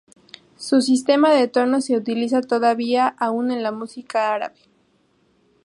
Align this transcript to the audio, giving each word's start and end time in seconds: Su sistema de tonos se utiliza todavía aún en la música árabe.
Su 0.57 0.81
sistema 0.81 1.31
de 1.31 1.47
tonos 1.47 1.85
se 1.85 1.95
utiliza 1.95 2.41
todavía 2.41 3.05
aún 3.19 3.51
en 3.51 3.61
la 3.61 3.71
música 3.71 4.33
árabe. 4.33 4.57